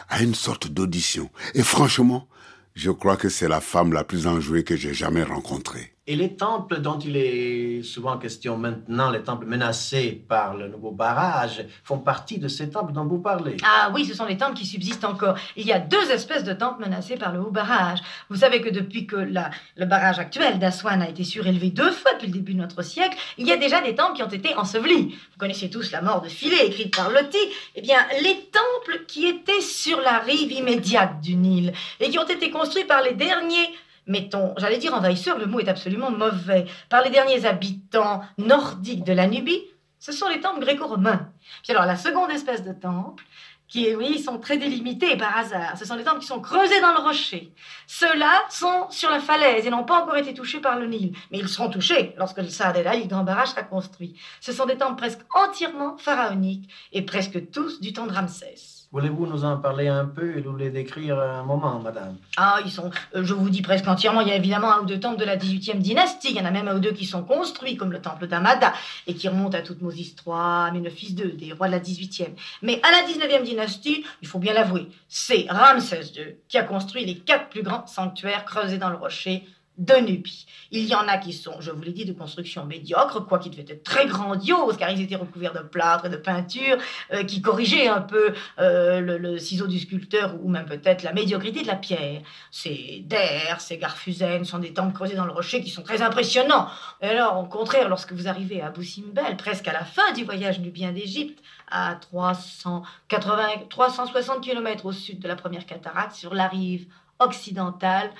à 0.09 0.21
une 0.21 0.35
sorte 0.35 0.67
d'audition. 0.67 1.29
Et 1.53 1.63
franchement, 1.63 2.27
je 2.75 2.91
crois 2.91 3.17
que 3.17 3.29
c'est 3.29 3.49
la 3.49 3.61
femme 3.61 3.93
la 3.93 4.03
plus 4.03 4.27
enjouée 4.27 4.63
que 4.63 4.75
j'ai 4.75 4.93
jamais 4.93 5.23
rencontrée. 5.23 5.93
Et 6.11 6.17
les 6.17 6.35
temples 6.35 6.81
dont 6.81 6.99
il 6.99 7.15
est 7.15 7.83
souvent 7.83 8.17
question 8.17 8.57
maintenant, 8.57 9.09
les 9.11 9.21
temples 9.23 9.45
menacés 9.45 10.21
par 10.27 10.57
le 10.57 10.67
nouveau 10.67 10.91
barrage, 10.91 11.63
font 11.85 11.99
partie 11.99 12.37
de 12.37 12.49
ces 12.49 12.69
temples 12.69 12.91
dont 12.91 13.05
vous 13.05 13.19
parlez. 13.19 13.55
Ah 13.63 13.89
oui, 13.93 14.03
ce 14.03 14.13
sont 14.13 14.25
les 14.25 14.35
temples 14.35 14.55
qui 14.55 14.65
subsistent 14.65 15.05
encore. 15.05 15.37
Il 15.55 15.65
y 15.65 15.71
a 15.71 15.79
deux 15.79 16.11
espèces 16.11 16.43
de 16.43 16.51
temples 16.51 16.81
menacés 16.81 17.15
par 17.15 17.31
le 17.31 17.39
haut 17.39 17.49
barrage. 17.49 17.99
Vous 18.29 18.35
savez 18.35 18.59
que 18.59 18.67
depuis 18.67 19.07
que 19.07 19.15
la- 19.15 19.51
le 19.77 19.85
barrage 19.85 20.19
actuel 20.19 20.59
d'Aswan 20.59 21.01
a 21.01 21.07
été 21.07 21.23
surélevé 21.23 21.69
deux 21.69 21.91
fois 21.91 22.11
depuis 22.15 22.27
le 22.27 22.33
début 22.33 22.55
de 22.55 22.59
notre 22.59 22.81
siècle, 22.81 23.17
il 23.37 23.47
y 23.47 23.53
a 23.53 23.57
déjà 23.57 23.79
des 23.79 23.95
temples 23.95 24.15
qui 24.17 24.23
ont 24.23 24.27
été 24.27 24.53
ensevelis. 24.55 25.15
Vous 25.31 25.37
connaissez 25.39 25.69
tous 25.69 25.93
la 25.93 26.01
mort 26.01 26.19
de 26.21 26.27
Philet, 26.27 26.67
écrite 26.67 26.93
par 26.93 27.09
Loti. 27.09 27.37
Eh 27.75 27.81
bien, 27.81 27.99
les 28.21 28.35
temples 28.51 29.05
qui 29.07 29.27
étaient 29.27 29.61
sur 29.61 30.01
la 30.01 30.17
rive 30.19 30.51
immédiate 30.51 31.21
du 31.21 31.35
Nil 31.37 31.71
et 32.01 32.09
qui 32.09 32.19
ont 32.19 32.27
été 32.27 32.49
construits 32.51 32.83
par 32.83 33.01
les 33.01 33.13
derniers 33.13 33.69
mettons, 34.07 34.53
j'allais 34.57 34.77
dire 34.77 34.93
envahisseurs, 34.93 35.37
le 35.37 35.45
mot 35.45 35.59
est 35.59 35.69
absolument 35.69 36.11
mauvais, 36.11 36.65
par 36.89 37.03
les 37.03 37.09
derniers 37.09 37.45
habitants 37.45 38.21
nordiques 38.37 39.03
de 39.03 39.13
la 39.13 39.27
Nubie, 39.27 39.63
ce 39.99 40.11
sont 40.11 40.27
les 40.27 40.41
temples 40.41 40.61
gréco-romains. 40.61 41.29
Puis 41.63 41.71
alors, 41.71 41.85
la 41.85 41.95
seconde 41.95 42.31
espèce 42.31 42.63
de 42.63 42.73
temple, 42.73 43.23
qui, 43.71 43.95
oui, 43.95 44.19
sont 44.19 44.37
très 44.37 44.57
délimités 44.57 45.15
par 45.15 45.37
hasard, 45.37 45.77
ce 45.77 45.85
sont 45.85 45.95
les 45.95 46.03
temples 46.03 46.19
qui 46.19 46.27
sont 46.27 46.41
creusés 46.41 46.81
dans 46.81 46.91
le 46.91 46.99
rocher. 46.99 47.53
Ceux-là 47.87 48.41
sont 48.49 48.87
sur 48.89 49.09
la 49.09 49.21
falaise 49.21 49.65
et 49.65 49.69
n'ont 49.69 49.85
pas 49.85 50.01
encore 50.01 50.17
été 50.17 50.33
touchés 50.33 50.59
par 50.59 50.77
le 50.77 50.87
Nil. 50.87 51.15
Mais 51.31 51.37
ils 51.37 51.47
seront 51.47 51.69
touchés 51.69 52.13
lorsque 52.17 52.39
le 52.39 52.49
Saad 52.49 52.75
El 52.75 53.07
grand 53.07 53.23
barrage, 53.23 53.49
sera 53.49 53.63
construit. 53.63 54.19
Ce 54.41 54.51
sont 54.51 54.65
des 54.65 54.77
temples 54.77 54.97
presque 54.97 55.21
entièrement 55.33 55.97
pharaoniques 55.97 56.69
et 56.91 57.03
presque 57.03 57.49
tous 57.51 57.79
du 57.79 57.93
temps 57.93 58.07
de 58.07 58.13
Ramsès. 58.13 58.80
Voulez-vous 58.93 59.25
nous 59.25 59.45
en 59.45 59.55
parler 59.55 59.87
un 59.87 60.03
peu 60.03 60.37
et 60.37 60.41
nous 60.41 60.57
les 60.57 60.69
décrire 60.69 61.17
un 61.17 61.43
moment, 61.43 61.79
madame? 61.79 62.17
Ah, 62.35 62.59
ils 62.65 62.71
sont, 62.71 62.91
euh, 63.15 63.23
je 63.23 63.33
vous 63.33 63.49
dis 63.49 63.61
presque 63.61 63.87
entièrement, 63.87 64.19
il 64.19 64.27
y 64.27 64.31
a 64.31 64.35
évidemment 64.35 64.73
un 64.73 64.81
ou 64.81 64.85
deux 64.85 64.99
temples 64.99 65.17
de 65.17 65.23
la 65.23 65.37
18e 65.37 65.77
dynastie, 65.77 66.31
il 66.31 66.35
y 66.35 66.41
en 66.41 66.45
a 66.45 66.51
même 66.51 66.67
un 66.67 66.75
ou 66.75 66.79
deux 66.79 66.91
qui 66.91 67.05
sont 67.05 67.23
construits, 67.23 67.77
comme 67.77 67.93
le 67.93 68.01
temple 68.01 68.27
d'Amada, 68.27 68.73
et 69.07 69.15
qui 69.15 69.29
remontent 69.29 69.57
à 69.57 69.61
Toutmosis 69.61 70.13
III, 70.27 70.73
Ménophis 70.73 71.15
II, 71.17 71.31
des 71.37 71.53
rois 71.53 71.67
de 71.67 71.71
la 71.71 71.79
18e. 71.79 72.31
Mais 72.63 72.81
à 72.83 72.91
la 72.91 73.07
19e 73.07 73.43
dynastie, 73.43 74.03
il 74.21 74.27
faut 74.27 74.39
bien 74.39 74.53
l'avouer, 74.53 74.89
c'est 75.07 75.45
Ramsès 75.49 76.11
II 76.13 76.35
qui 76.49 76.57
a 76.57 76.63
construit 76.63 77.05
les 77.05 77.17
quatre 77.17 77.47
plus 77.47 77.63
grands 77.63 77.87
sanctuaires 77.87 78.43
creusés 78.43 78.77
dans 78.77 78.89
le 78.89 78.97
rocher 78.97 79.47
de 79.81 79.95
Nubie. 79.95 80.45
Il 80.69 80.85
y 80.85 80.95
en 80.95 81.07
a 81.07 81.17
qui 81.17 81.33
sont, 81.33 81.59
je 81.59 81.71
vous 81.71 81.81
l'ai 81.81 81.91
dit, 81.91 82.05
de 82.05 82.13
construction 82.13 82.65
médiocre, 82.65 83.25
quoi 83.25 83.39
qui 83.39 83.49
devaient 83.49 83.65
être 83.67 83.83
très 83.83 84.05
grandiose, 84.05 84.77
car 84.77 84.89
ils 84.91 85.01
étaient 85.01 85.15
recouverts 85.15 85.53
de 85.53 85.59
plâtre 85.59 86.05
et 86.05 86.09
de 86.09 86.17
peinture, 86.17 86.77
euh, 87.13 87.23
qui 87.23 87.41
corrigeaient 87.41 87.87
un 87.87 88.01
peu 88.01 88.33
euh, 88.59 89.01
le, 89.01 89.39
ciseau 89.39 89.67
du 89.67 89.79
sculpteur 89.79 90.35
ou 90.41 90.49
même 90.49 90.65
peut-être 90.65 91.03
la 91.03 91.13
médiocrité 91.13 91.63
de 91.63 91.67
la 91.67 91.75
pierre. 91.75 92.21
Ces 92.51 93.03
Der, 93.07 93.59
ces 93.59 93.77
Garfusen 93.77 94.45
sont 94.45 94.59
des 94.59 94.73
temples 94.73 94.93
creusés 94.93 95.15
dans 95.15 95.25
le 95.25 95.31
rocher 95.31 95.61
qui 95.61 95.69
sont 95.69 95.83
très 95.83 96.01
impressionnants. 96.01 96.67
Et 97.01 97.07
alors, 97.07 97.39
au 97.39 97.45
contraire, 97.45 97.89
lorsque 97.89 98.13
vous 98.13 98.27
arrivez 98.27 98.61
à 98.61 98.67
Abu 98.67 98.85
Simbel, 98.85 99.35
presque 99.37 99.67
à 99.67 99.73
la 99.73 99.83
fin 99.83 100.13
du 100.13 100.23
voyage 100.23 100.59
nubien 100.59 100.91
d'Égypte, 100.91 101.41
à 101.69 101.95
380, 101.95 103.47
360 103.69 104.43
km 104.43 104.85
au 104.85 104.91
sud 104.91 105.19
de 105.19 105.27
la 105.27 105.35
première 105.35 105.65
cataracte, 105.65 106.15
sur 106.15 106.35
la 106.35 106.47
rive 106.47 106.85
occidentale, 107.19 108.11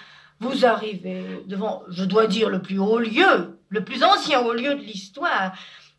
vous 0.42 0.66
arrivez 0.66 1.24
devant, 1.46 1.84
je 1.90 2.04
dois 2.04 2.28
dire, 2.28 2.50
le 2.50 2.62
plus 2.62 2.80
haut 2.80 3.00
lieu, 3.00 3.60
le 3.70 3.86
plus 3.86 4.04
ancien 4.04 4.42
haut 4.42 4.54
lieu 4.54 4.76
de 4.76 4.82
l'histoire. 4.82 5.54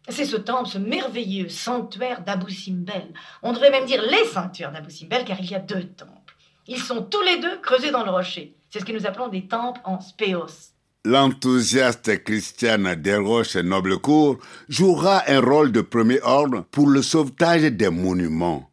C'est 0.08 0.24
ce 0.24 0.36
temple, 0.36 0.68
ce 0.68 0.78
merveilleux 0.78 1.48
sanctuaire 1.48 2.22
d'Abu 2.24 2.52
Simbel. 2.52 3.14
On 3.42 3.52
devrait 3.52 3.70
même 3.70 3.86
dire 3.86 4.02
les 4.02 4.24
sanctuaires 4.26 4.72
d'Abu 4.72 4.90
Simbel, 4.90 5.24
car 5.24 5.38
il 5.40 5.48
y 5.48 5.54
a 5.54 5.60
deux 5.60 5.84
temples. 5.84 6.34
Ils 6.66 6.80
sont 6.80 7.02
tous 7.02 7.22
les 7.22 7.38
deux 7.38 7.56
creusés 7.60 7.92
dans 7.92 8.04
le 8.04 8.10
rocher. 8.10 8.56
C'est 8.68 8.80
ce 8.80 8.84
que 8.84 8.92
nous 8.92 9.06
appelons 9.06 9.28
des 9.28 9.46
temples 9.46 9.80
en 9.84 10.00
spéos. 10.00 10.72
L'enthousiaste 11.04 12.22
Christiane 12.24 12.94
Desroches 12.96 13.56
Noblecourt 13.56 14.38
jouera 14.68 15.22
un 15.28 15.40
rôle 15.40 15.72
de 15.72 15.80
premier 15.80 16.20
ordre 16.22 16.64
pour 16.70 16.88
le 16.88 17.02
sauvetage 17.02 17.62
des 17.62 17.90
monuments. 17.90 18.70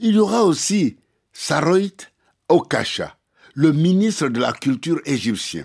Il 0.00 0.14
y 0.14 0.18
aura 0.18 0.42
aussi 0.44 0.96
Saroit 1.32 2.10
Okacha, 2.48 3.16
le 3.56 3.72
ministre 3.72 4.28
de 4.28 4.38
la 4.38 4.52
Culture 4.52 5.00
égyptien, 5.06 5.64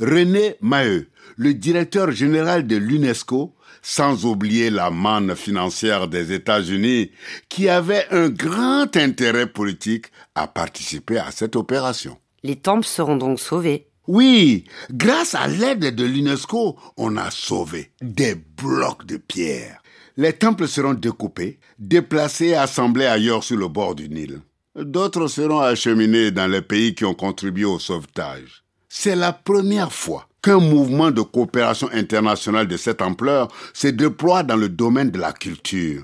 René 0.00 0.56
Maheu, 0.62 1.08
le 1.36 1.52
directeur 1.52 2.10
général 2.10 2.66
de 2.66 2.76
l'UNESCO, 2.76 3.54
sans 3.82 4.24
oublier 4.24 4.70
la 4.70 4.90
manne 4.90 5.36
financière 5.36 6.08
des 6.08 6.32
États-Unis, 6.32 7.10
qui 7.50 7.68
avait 7.68 8.06
un 8.10 8.30
grand 8.30 8.96
intérêt 8.96 9.46
politique 9.46 10.06
à 10.34 10.48
participer 10.48 11.18
à 11.18 11.30
cette 11.30 11.56
opération. 11.56 12.16
Les 12.42 12.56
temples 12.56 12.86
seront 12.86 13.16
donc 13.16 13.38
sauvés. 13.38 13.88
Oui, 14.08 14.64
grâce 14.90 15.34
à 15.34 15.46
l'aide 15.46 15.94
de 15.94 16.04
l'UNESCO, 16.04 16.78
on 16.96 17.18
a 17.18 17.30
sauvé 17.30 17.90
des 18.00 18.34
blocs 18.34 19.04
de 19.04 19.18
pierre. 19.18 19.82
Les 20.16 20.32
temples 20.32 20.68
seront 20.68 20.94
découpés, 20.94 21.58
déplacés 21.78 22.46
et 22.46 22.56
assemblés 22.56 23.04
ailleurs 23.04 23.44
sur 23.44 23.58
le 23.58 23.68
bord 23.68 23.94
du 23.94 24.08
Nil. 24.08 24.40
D'autres 24.76 25.28
seront 25.28 25.60
acheminés 25.60 26.30
dans 26.30 26.46
les 26.46 26.60
pays 26.60 26.94
qui 26.94 27.06
ont 27.06 27.14
contribué 27.14 27.64
au 27.64 27.78
sauvetage. 27.78 28.62
C'est 28.90 29.16
la 29.16 29.32
première 29.32 29.90
fois 29.90 30.28
qu'un 30.42 30.60
mouvement 30.60 31.10
de 31.10 31.22
coopération 31.22 31.88
internationale 31.92 32.68
de 32.68 32.76
cette 32.76 33.00
ampleur 33.00 33.48
se 33.72 33.88
déploie 33.88 34.42
dans 34.42 34.56
le 34.56 34.68
domaine 34.68 35.10
de 35.10 35.18
la 35.18 35.32
culture. 35.32 36.02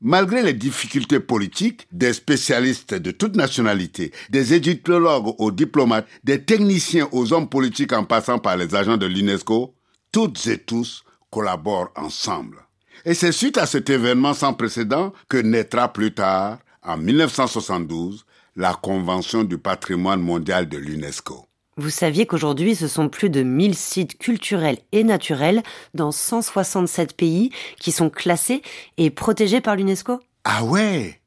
Malgré 0.00 0.42
les 0.42 0.54
difficultés 0.54 1.20
politiques, 1.20 1.86
des 1.92 2.12
spécialistes 2.12 2.94
de 2.94 3.12
toute 3.12 3.36
nationalité, 3.36 4.12
des 4.28 4.54
égyptologues 4.54 5.34
aux 5.38 5.52
diplomates, 5.52 6.08
des 6.24 6.42
techniciens 6.42 7.08
aux 7.12 7.32
hommes 7.32 7.48
politiques 7.48 7.92
en 7.92 8.04
passant 8.04 8.40
par 8.40 8.56
les 8.56 8.74
agents 8.74 8.96
de 8.96 9.06
l'UNESCO, 9.06 9.74
toutes 10.10 10.46
et 10.48 10.58
tous 10.58 11.04
collaborent 11.30 11.92
ensemble. 11.94 12.56
Et 13.04 13.14
c'est 13.14 13.32
suite 13.32 13.56
à 13.56 13.66
cet 13.66 13.88
événement 13.88 14.34
sans 14.34 14.52
précédent 14.52 15.12
que 15.28 15.36
naîtra 15.36 15.92
plus 15.92 16.12
tard, 16.12 16.58
en 16.82 16.96
1972, 16.96 18.24
la 18.56 18.74
Convention 18.74 19.44
du 19.44 19.58
patrimoine 19.58 20.20
mondial 20.20 20.68
de 20.68 20.78
l'UNESCO. 20.78 21.46
Vous 21.76 21.90
saviez 21.90 22.26
qu'aujourd'hui, 22.26 22.74
ce 22.74 22.88
sont 22.88 23.08
plus 23.08 23.30
de 23.30 23.42
1000 23.42 23.74
sites 23.74 24.18
culturels 24.18 24.78
et 24.92 25.04
naturels 25.04 25.62
dans 25.94 26.12
167 26.12 27.16
pays 27.16 27.50
qui 27.78 27.92
sont 27.92 28.10
classés 28.10 28.62
et 28.98 29.10
protégés 29.10 29.60
par 29.60 29.76
l'UNESCO? 29.76 30.20
Ah 30.44 30.64
ouais 30.64 31.20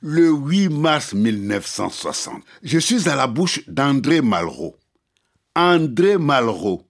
le 0.00 0.30
8 0.30 0.68
mars 0.68 1.14
1960. 1.14 2.42
Je 2.62 2.78
suis 2.78 3.08
à 3.08 3.16
la 3.16 3.26
bouche 3.26 3.66
d'André 3.66 4.20
Malraux. 4.20 4.76
André 5.54 6.18
Malraux. 6.18 6.86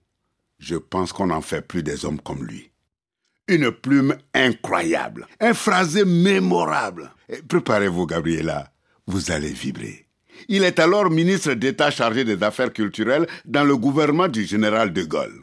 Je 0.59 0.75
pense 0.75 1.13
qu'on 1.13 1.27
n'en 1.27 1.41
fait 1.41 1.61
plus 1.61 1.83
des 1.83 2.05
hommes 2.05 2.19
comme 2.19 2.45
lui. 2.45 2.71
Une 3.47 3.71
plume 3.71 4.17
incroyable, 4.33 5.25
un 5.39 5.53
phrasé 5.53 6.03
mémorable. 6.03 7.11
Préparez-vous, 7.47 8.05
Gabriela, 8.05 8.71
vous 9.05 9.31
allez 9.31 9.51
vibrer. 9.51 10.07
Il 10.47 10.63
est 10.63 10.79
alors 10.79 11.09
ministre 11.09 11.53
d'État 11.53 11.91
chargé 11.91 12.23
des 12.23 12.41
Affaires 12.43 12.71
culturelles 12.71 13.27
dans 13.45 13.63
le 13.63 13.75
gouvernement 13.75 14.27
du 14.27 14.45
général 14.45 14.93
de 14.93 15.03
Gaulle. 15.03 15.41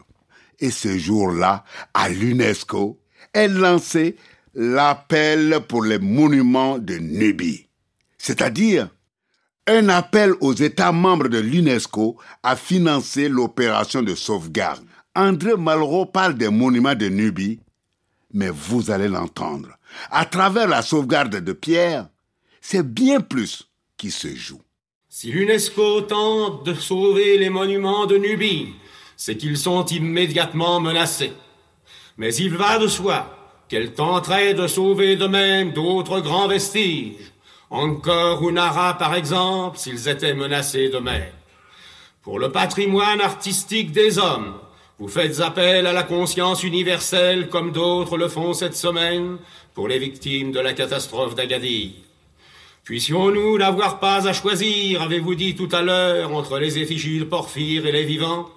Et 0.60 0.70
ce 0.70 0.96
jour-là, 0.96 1.64
à 1.92 2.08
l'UNESCO, 2.08 3.00
est 3.32 3.48
lancé 3.48 4.16
l'appel 4.54 5.58
pour 5.68 5.84
les 5.84 5.98
monuments 5.98 6.78
de 6.78 6.94
Nubie, 6.94 7.66
c'est-à-dire 8.18 8.88
un 9.66 9.88
appel 9.88 10.32
aux 10.40 10.52
États 10.52 10.92
membres 10.92 11.28
de 11.28 11.38
l'UNESCO 11.38 12.16
à 12.42 12.54
financer 12.54 13.28
l'opération 13.28 14.02
de 14.02 14.14
sauvegarde. 14.14 14.84
André 15.16 15.56
Malraux 15.56 16.06
parle 16.06 16.34
des 16.34 16.50
monuments 16.50 16.94
de 16.94 17.08
Nubie, 17.08 17.60
mais 18.32 18.50
vous 18.50 18.90
allez 18.90 19.08
l'entendre. 19.08 19.70
À 20.10 20.24
travers 20.24 20.68
la 20.68 20.82
sauvegarde 20.82 21.36
de 21.36 21.52
Pierre, 21.52 22.08
c'est 22.60 22.86
bien 22.86 23.20
plus 23.20 23.68
qui 23.96 24.10
se 24.10 24.34
joue. 24.34 24.60
Si 25.08 25.30
l'UNESCO 25.30 26.02
tente 26.02 26.66
de 26.66 26.74
sauver 26.74 27.38
les 27.38 27.50
monuments 27.50 28.06
de 28.06 28.16
Nubie, 28.16 28.74
c'est 29.16 29.36
qu'ils 29.36 29.58
sont 29.58 29.84
immédiatement 29.86 30.80
menacés. 30.80 31.32
Mais 32.16 32.34
il 32.34 32.56
va 32.56 32.78
de 32.78 32.88
soi 32.88 33.36
qu'elle 33.68 33.92
tenterait 33.92 34.54
de 34.54 34.66
sauver 34.66 35.16
de 35.16 35.26
même 35.26 35.72
d'autres 35.72 36.20
grands 36.20 36.48
vestiges, 36.48 37.32
encore 37.70 38.42
ou 38.42 38.50
Nara 38.50 38.98
par 38.98 39.14
exemple, 39.14 39.78
s'ils 39.78 40.08
étaient 40.08 40.34
menacés 40.34 40.88
de 40.88 40.98
même. 40.98 41.32
Pour 42.22 42.38
le 42.38 42.50
patrimoine 42.50 43.20
artistique 43.20 43.92
des 43.92 44.18
hommes, 44.18 44.54
vous 44.98 45.08
faites 45.08 45.40
appel 45.40 45.86
à 45.86 45.92
la 45.92 46.04
conscience 46.04 46.62
universelle 46.62 47.48
comme 47.48 47.72
d'autres 47.72 48.16
le 48.16 48.28
font 48.28 48.52
cette 48.52 48.76
semaine 48.76 49.38
pour 49.74 49.88
les 49.88 49.98
victimes 49.98 50.52
de 50.52 50.60
la 50.60 50.72
catastrophe 50.72 51.34
d'Agadir. 51.34 51.90
Puissions-nous 52.84 53.58
n'avoir 53.58 53.98
pas 53.98 54.28
à 54.28 54.32
choisir, 54.32 55.02
avez-vous 55.02 55.34
dit 55.34 55.56
tout 55.56 55.68
à 55.72 55.82
l'heure, 55.82 56.32
entre 56.32 56.58
les 56.58 56.78
effigies 56.78 57.18
de 57.18 57.24
Porphyre 57.24 57.84
et 57.86 57.92
les 57.92 58.04
vivants? 58.04 58.48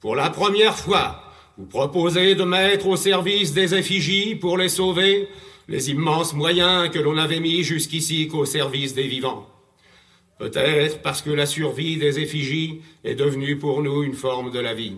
Pour 0.00 0.16
la 0.16 0.30
première 0.30 0.76
fois, 0.76 1.22
vous 1.56 1.66
proposez 1.66 2.34
de 2.34 2.42
mettre 2.42 2.88
au 2.88 2.96
service 2.96 3.52
des 3.52 3.74
effigies, 3.74 4.34
pour 4.34 4.58
les 4.58 4.68
sauver, 4.68 5.28
les 5.68 5.90
immenses 5.90 6.34
moyens 6.34 6.90
que 6.90 6.98
l'on 6.98 7.14
n'avait 7.14 7.40
mis 7.40 7.62
jusqu'ici 7.62 8.26
qu'au 8.26 8.44
service 8.44 8.92
des 8.92 9.06
vivants. 9.06 9.48
Peut-être 10.38 11.00
parce 11.00 11.22
que 11.22 11.30
la 11.30 11.46
survie 11.46 11.96
des 11.96 12.18
effigies 12.18 12.80
est 13.04 13.14
devenue 13.14 13.56
pour 13.56 13.82
nous 13.82 14.02
une 14.02 14.14
forme 14.14 14.50
de 14.50 14.58
la 14.58 14.74
vie. 14.74 14.96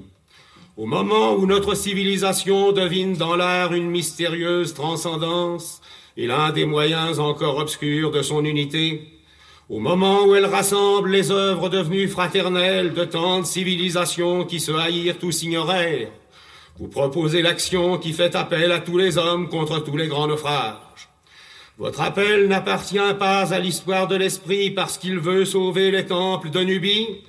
Au 0.76 0.84
moment 0.84 1.32
où 1.36 1.46
notre 1.46 1.74
civilisation 1.74 2.70
devine 2.70 3.14
dans 3.14 3.34
l'art 3.34 3.72
une 3.72 3.88
mystérieuse 3.88 4.74
transcendance 4.74 5.80
et 6.18 6.26
l'un 6.26 6.52
des 6.52 6.66
moyens 6.66 7.18
encore 7.18 7.56
obscurs 7.56 8.10
de 8.10 8.20
son 8.20 8.44
unité, 8.44 9.08
au 9.70 9.78
moment 9.78 10.26
où 10.26 10.34
elle 10.34 10.44
rassemble 10.44 11.10
les 11.10 11.30
œuvres 11.30 11.70
devenues 11.70 12.08
fraternelles 12.08 12.92
de 12.92 13.06
tant 13.06 13.40
de 13.40 13.46
civilisations 13.46 14.44
qui 14.44 14.60
se 14.60 14.70
haïrent 14.70 15.16
ou 15.22 15.32
s'ignorèrent, 15.32 16.10
vous 16.78 16.88
proposez 16.88 17.40
l'action 17.40 17.96
qui 17.96 18.12
fait 18.12 18.36
appel 18.36 18.70
à 18.70 18.80
tous 18.80 18.98
les 18.98 19.16
hommes 19.16 19.48
contre 19.48 19.78
tous 19.78 19.96
les 19.96 20.08
grands 20.08 20.26
naufrages. 20.26 21.08
Votre 21.78 22.02
appel 22.02 22.48
n'appartient 22.48 23.14
pas 23.18 23.54
à 23.54 23.58
l'histoire 23.60 24.08
de 24.08 24.16
l'esprit 24.16 24.70
parce 24.70 24.98
qu'il 24.98 25.20
veut 25.20 25.46
sauver 25.46 25.90
les 25.90 26.04
temples 26.04 26.50
de 26.50 26.60
Nubie, 26.60 27.22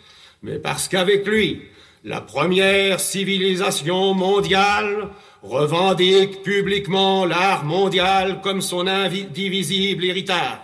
mais 0.44 0.60
parce 0.60 0.90
qu'avec 0.90 1.26
lui, 1.26 1.62
la 2.04 2.22
première 2.22 3.00
civilisation 3.00 4.14
mondiale 4.14 5.10
revendique 5.42 6.44
publiquement 6.44 7.26
l'art 7.26 7.66
mondial 7.66 8.42
comme 8.42 8.62
son 8.62 8.88
indivisible 8.88 10.06
héritage. 10.06 10.60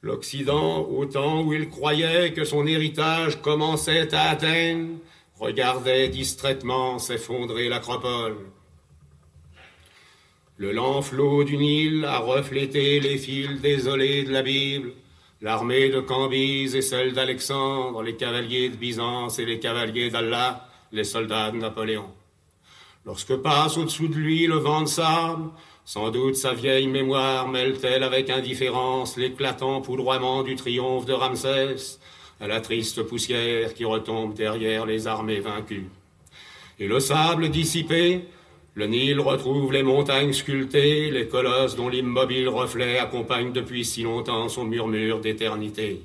L'Occident, 0.00 0.82
au 0.82 1.06
temps 1.06 1.42
où 1.42 1.52
il 1.52 1.68
croyait 1.68 2.32
que 2.32 2.44
son 2.44 2.66
héritage 2.66 3.40
commençait 3.42 4.14
à 4.14 4.30
Athènes, 4.30 4.98
regardait 5.38 6.08
distraitement 6.08 6.98
s'effondrer 6.98 7.68
l'acropole. 7.68 8.36
Le 10.56 10.72
lent 10.72 11.02
flot 11.02 11.44
du 11.44 11.56
Nil 11.56 12.04
a 12.04 12.18
reflété 12.18 13.00
les 13.00 13.18
fils 13.18 13.60
désolés 13.60 14.24
de 14.24 14.32
la 14.32 14.42
Bible, 14.42 14.92
l'armée 15.40 15.88
de 15.88 16.00
Cambyse 16.00 16.74
et 16.74 16.82
celle 16.82 17.12
d'Alexandre, 17.12 18.02
les 18.02 18.16
cavaliers 18.16 18.68
de 18.68 18.76
Byzance 18.76 19.38
et 19.38 19.44
les 19.44 19.58
cavaliers 19.58 20.10
d'Allah, 20.10 20.68
les 20.92 21.04
soldats 21.04 21.50
de 21.50 21.58
Napoléon. 21.58 22.10
Lorsque 23.06 23.36
passe 23.36 23.76
au-dessous 23.76 24.08
de 24.08 24.14
lui 24.14 24.46
le 24.46 24.56
vent 24.56 24.82
de 24.82 24.88
sable, 24.88 25.50
sans 25.84 26.10
doute 26.10 26.36
sa 26.36 26.52
vieille 26.52 26.88
mémoire 26.88 27.48
mêle-t-elle 27.48 28.02
avec 28.02 28.28
indifférence 28.28 29.16
l'éclatant 29.16 29.80
poudroiement 29.80 30.42
du 30.42 30.56
triomphe 30.56 31.06
de 31.06 31.14
Ramsès, 31.14 31.98
à 32.40 32.46
la 32.46 32.60
triste 32.60 33.02
poussière 33.02 33.74
qui 33.74 33.84
retombe 33.84 34.34
derrière 34.34 34.86
les 34.86 35.06
armées 35.06 35.40
vaincues. 35.40 35.88
Et 36.78 36.86
le 36.86 37.00
sable 37.00 37.48
dissipé, 37.48 38.24
le 38.74 38.86
Nil 38.86 39.20
retrouve 39.20 39.72
les 39.72 39.82
montagnes 39.82 40.32
sculptées, 40.32 41.10
les 41.10 41.26
colosses 41.26 41.74
dont 41.74 41.88
l'immobile 41.88 42.48
reflet 42.48 42.98
accompagne 42.98 43.52
depuis 43.52 43.84
si 43.84 44.02
longtemps 44.02 44.48
son 44.48 44.64
murmure 44.64 45.20
d'éternité. 45.20 46.02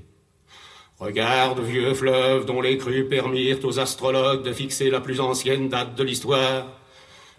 Regarde, 0.99 1.59
vieux 1.59 1.93
fleuve 1.93 2.45
dont 2.45 2.61
les 2.61 2.77
crues 2.77 3.07
permirent 3.07 3.63
aux 3.63 3.79
astrologues 3.79 4.43
de 4.43 4.53
fixer 4.53 4.89
la 4.89 5.01
plus 5.01 5.19
ancienne 5.19 5.69
date 5.69 5.95
de 5.95 6.03
l'histoire. 6.03 6.65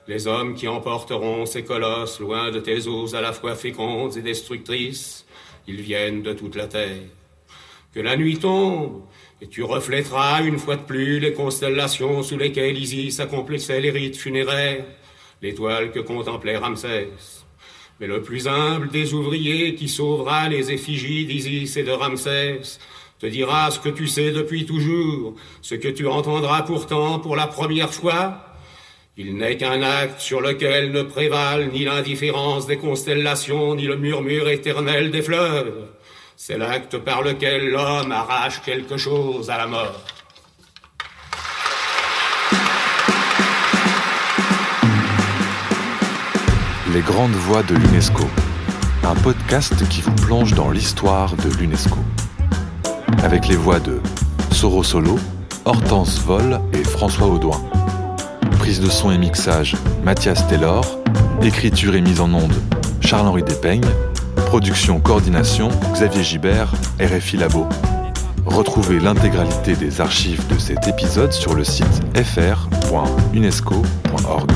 Les 0.07 0.27
hommes 0.27 0.55
qui 0.55 0.69
emporteront 0.69 1.47
ces 1.47 1.65
colosses 1.65 2.21
loin 2.21 2.51
de 2.51 2.61
tes 2.61 2.87
eaux 2.87 3.15
à 3.15 3.21
la 3.21 3.33
fois 3.33 3.55
fécondes 3.55 4.17
et 4.17 4.23
destructrices, 4.23 5.27
ils 5.67 5.81
viennent 5.81 6.23
de 6.23 6.33
toute 6.33 6.57
la 6.57 6.67
terre 6.67 7.03
que 7.95 8.01
la 8.01 8.17
nuit 8.17 8.39
tombe, 8.39 9.03
et 9.41 9.47
tu 9.47 9.63
reflèteras 9.63 10.43
une 10.43 10.59
fois 10.59 10.77
de 10.77 10.83
plus 10.83 11.21
les 11.21 11.33
constellations 11.33 12.25
sous 12.25 12.37
lesquelles 12.37 12.77
Isis 12.77 13.21
accomplissait 13.21 13.81
les 13.81 13.91
rites 13.91 14.17
funéraires, 14.17 14.85
l'étoile 15.45 15.93
que 15.93 16.01
contemplait 16.01 16.57
Ramsès. 16.57 17.11
Mais 18.01 18.07
le 18.07 18.23
plus 18.23 18.49
humble 18.49 18.89
des 18.89 19.13
ouvriers 19.13 19.75
qui 19.75 19.89
sauvera 19.89 20.49
les 20.49 20.73
effigies 20.73 21.27
d'Isis 21.27 21.77
et 21.77 21.83
de 21.83 21.91
Ramsès 21.91 22.63
te 23.19 23.27
dira 23.27 23.71
ce 23.71 23.79
que 23.79 23.91
tu 23.91 24.07
sais 24.07 24.33
depuis 24.33 24.65
toujours, 24.65 25.35
ce 25.61 25.75
que 25.75 25.89
tu 25.89 26.07
entendras 26.07 26.63
pourtant 26.63 27.19
pour 27.19 27.37
la 27.37 27.47
première 27.47 27.93
fois. 27.93 28.41
Il 29.19 29.37
n'est 29.37 29.59
qu'un 29.59 29.83
acte 29.83 30.21
sur 30.21 30.41
lequel 30.41 30.91
ne 30.93 31.03
prévalent 31.03 31.71
ni 31.71 31.85
l'indifférence 31.85 32.67
des 32.67 32.79
constellations, 32.79 33.75
ni 33.75 33.85
le 33.85 33.97
murmure 33.97 34.49
éternel 34.49 35.11
des 35.11 35.23
fleuves. 35.23 35.89
C'est 36.37 36.59
l'acte 36.59 36.97
par 36.99 37.23
lequel 37.23 37.69
l'homme 37.69 38.11
arrache 38.11 38.63
quelque 38.63 38.97
chose 38.97 39.51
à 39.51 39.59
la 39.59 39.67
mort. 39.67 40.14
Les 46.95 47.01
grandes 47.01 47.33
voix 47.33 47.63
de 47.65 47.75
l'UNESCO. 47.75 48.23
Un 49.03 49.17
podcast 49.17 49.75
qui 49.89 50.01
vous 50.01 50.13
plonge 50.13 50.55
dans 50.55 50.71
l'histoire 50.71 51.35
de 51.35 51.51
l'UNESCO. 51.59 51.99
Avec 53.25 53.49
les 53.49 53.57
voix 53.57 53.81
de 53.81 54.01
Soro 54.53 54.85
Solo, 54.85 55.19
Hortense 55.65 56.21
Vol 56.21 56.61
et 56.73 56.85
François 56.85 57.27
Audouin. 57.27 57.61
Prise 58.61 58.81
de 58.81 58.89
son 58.89 59.11
et 59.11 59.19
mixage 59.19 59.75
Mathias 60.05 60.47
Taylor. 60.47 61.01
Écriture 61.43 61.97
et 61.97 62.01
mise 62.01 62.21
en 62.21 62.33
onde 62.33 62.55
Charles-Henri 63.01 63.43
Despeignes. 63.43 63.91
Production 64.47 65.01
coordination 65.01 65.71
Xavier 65.95 66.23
Gibert, 66.23 66.73
RFI 67.01 67.39
Labo. 67.39 67.67
Retrouvez 68.47 69.01
l'intégralité 69.01 69.75
des 69.75 70.01
archives 70.01 70.47
de 70.47 70.61
cet 70.61 70.87
épisode 70.87 71.33
sur 71.33 71.55
le 71.55 71.65
site 71.65 72.03
fr.unesco.org. 72.15 74.53